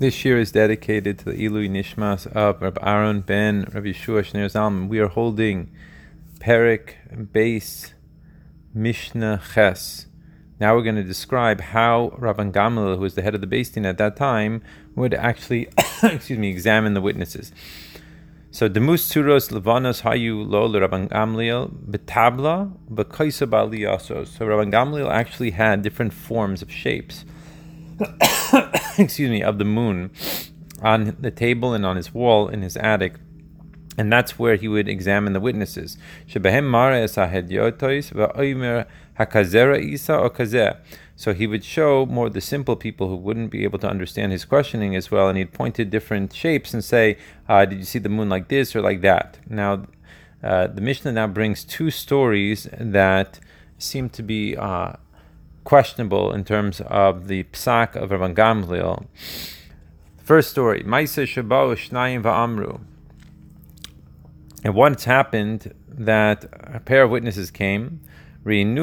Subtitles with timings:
[0.00, 4.50] This year is dedicated to the Ilui Nishmas of Rabbi Aaron ben Rabbi Yeshua Shneur
[4.50, 4.88] Zalman.
[4.88, 5.70] We are holding
[6.38, 7.92] Perek Beis
[8.72, 10.06] Mishnah Ches.
[10.58, 13.74] Now we're going to describe how Rabban Gamliel, who was the head of the Beis
[13.74, 14.62] Din at that time,
[14.94, 15.68] would actually,
[16.02, 17.52] excuse me, examine the witnesses.
[18.50, 24.28] So Demus Tzuros Levanos Hayu Lo Rabban Gamliel Betabla Bekaisa Baliyasos.
[24.28, 27.26] So Rabban Gamliel actually had different forms of shapes.
[28.98, 30.10] excuse me, of the moon
[30.82, 33.14] on the table and on his wall in his attic.
[33.98, 35.98] And that's where he would examine the witnesses.
[41.16, 44.46] So he would show more the simple people who wouldn't be able to understand his
[44.46, 47.98] questioning as well, and he'd point to different shapes and say, uh, "Did you see
[47.98, 49.86] the moon like this or like that?" Now,
[50.42, 53.38] uh, the Mishnah now brings two stories that
[53.76, 54.94] seem to be uh,
[55.70, 59.06] questionable in terms of the psak of Rabban Gamliel.
[60.18, 62.80] First story, Maisa Shabao Shnayim Va'amru.
[64.64, 68.00] And once happened that a pair of witnesses came,
[68.44, 68.76] and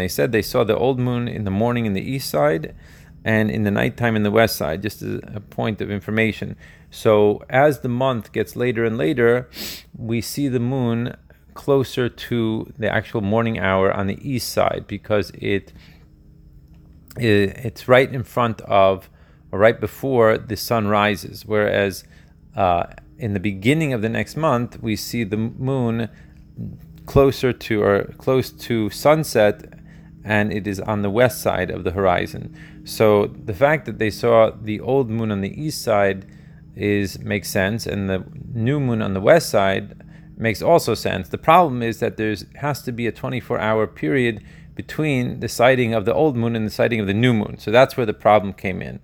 [0.00, 2.74] they said they saw the old moon in the morning in the east side
[3.24, 6.56] and in the nighttime in the west side, just as a point of information.
[6.90, 9.48] So as the month gets later and later,
[9.96, 11.14] we see the moon
[11.56, 15.72] closer to the actual morning hour on the east side because it,
[17.18, 19.10] it it's right in front of
[19.50, 21.44] or right before the sun rises.
[21.44, 22.04] Whereas
[22.54, 22.84] uh,
[23.18, 26.08] in the beginning of the next month, we see the moon
[27.06, 29.72] closer to or close to sunset
[30.24, 32.54] and it is on the west side of the horizon.
[32.84, 36.26] So the fact that they saw the old moon on the east side
[36.74, 40.02] is makes sense and the new moon on the west side
[40.36, 41.28] makes also sense.
[41.28, 45.94] The problem is that there has to be a 24 hour period between the sighting
[45.94, 47.58] of the old moon and the sighting of the new moon.
[47.58, 49.00] So that's where the problem came in.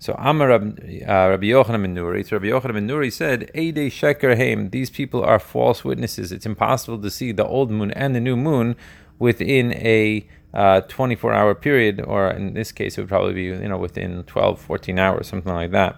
[0.00, 5.24] So Amar uh, Rabbi Yochanan ben Nuri, so Rabbi Yochanan said, Eidei Sheker these people
[5.24, 6.32] are false witnesses.
[6.32, 8.76] It's impossible to see the old moon and the new moon
[9.18, 13.68] within a uh, 24 hour period, or in this case, it would probably be you
[13.68, 15.96] know within 12, 14 hours, something like that.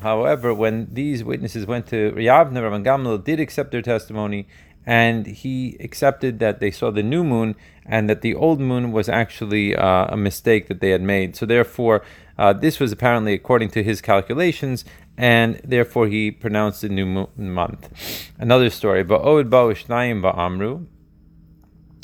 [0.00, 4.48] However, when these witnesses went to Riyavne, Rabban Gamliel did accept their testimony,
[4.86, 7.54] and he accepted that they saw the new moon
[7.84, 11.36] and that the old moon was actually uh, a mistake that they had made.
[11.36, 12.02] So therefore,
[12.38, 14.84] uh, this was apparently according to his calculations,
[15.16, 18.30] and therefore he pronounced the new month.
[18.38, 19.04] Another story,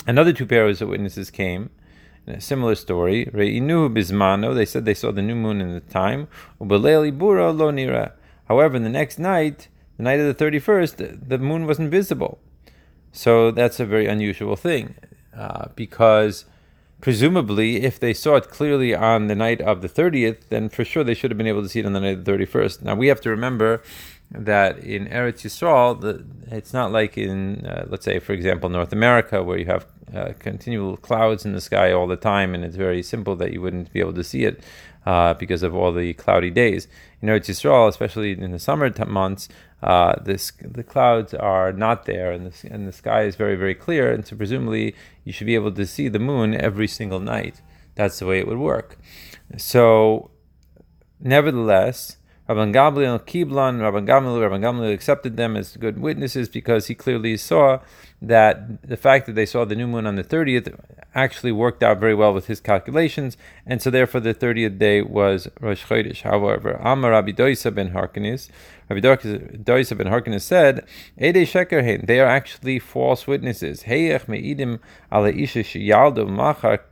[0.07, 1.69] Another two pairs of witnesses came
[2.29, 6.27] a similar story, bismano, they said they saw the new moon in the time.
[8.47, 9.67] However, the next night,
[9.97, 12.39] the night of the 31st, the moon wasn't visible.
[13.11, 14.95] So that's a very unusual thing,
[15.35, 16.45] uh, because
[17.01, 21.03] presumably, if they saw it clearly on the night of the 30th, then for sure
[21.03, 22.83] they should have been able to see it on the night of the 31st.
[22.83, 23.81] Now, we have to remember
[24.31, 26.25] that in Eretz Yisrael, the,
[26.55, 30.33] it's not like in, uh, let's say, for example, North America, where you have uh,
[30.39, 33.91] continual clouds in the sky all the time, and it's very simple that you wouldn't
[33.91, 34.63] be able to see it
[35.05, 36.87] uh, because of all the cloudy days.
[37.21, 39.49] In Eretz Yisrael, especially in the summer t- months,
[39.81, 43.75] uh, this, the clouds are not there, and the, and the sky is very, very
[43.75, 47.61] clear, and so presumably you should be able to see the moon every single night.
[47.95, 48.97] That's the way it would work.
[49.57, 50.31] So,
[51.19, 52.17] nevertheless,
[52.49, 57.37] Rabban Gamliel Kiblan, Rabban Gamliel, Rabban Gamliel accepted them as good witnesses because he clearly
[57.37, 57.77] saw
[58.21, 60.75] that the fact that they saw the new moon on the 30th
[61.13, 65.47] actually worked out very well with his calculations, and so therefore the 30th day was
[65.61, 66.21] Rosh Chodesh.
[66.21, 68.49] However, Amar Rabbi Doisa ben Harkinis,
[68.89, 70.83] Rabbi Doisa ben Harkinis said,
[71.17, 71.47] Ede
[72.07, 73.83] they are actually false witnesses.
[73.83, 74.79] Machar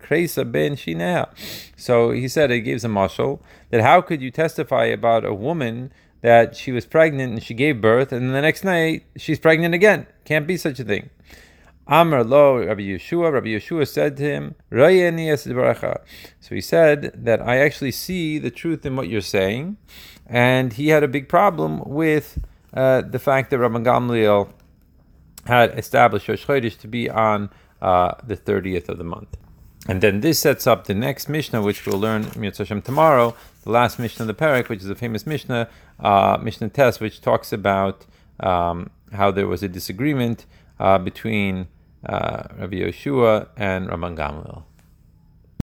[0.04, 0.78] kresa ben.
[1.76, 5.92] So he said, he gives a mashal, that how could you testify about a woman
[6.22, 10.08] that she was pregnant and she gave birth, and the next night she's pregnant again?
[10.26, 11.10] Can't be such a thing.
[11.88, 13.32] Amr lo Rabbi Yehoshua.
[13.32, 14.56] Rabbi Yehoshua said to him,
[16.40, 19.78] So he said that I actually see the truth in what you're saying,
[20.26, 22.40] and he had a big problem with
[22.74, 24.52] uh, the fact that Rabbi Gamliel
[25.46, 27.50] had established Rosh Chodesh to be on
[27.82, 29.38] uh, the 30th of the month.
[29.88, 34.00] And then this sets up the next Mishnah, which we'll learn Hashem tomorrow, the last
[34.00, 35.70] Mishnah of the Parak, which is a famous Mishnah,
[36.00, 38.06] uh, Mishnah Tes, which talks about
[38.42, 40.46] um, how there was a disagreement
[40.80, 41.68] uh, between
[42.06, 44.64] uh, Rabbi Yehoshua and Rabban Gamliel.